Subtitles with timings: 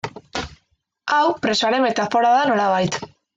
[1.17, 2.99] Hau presoaren metafora da nolabait.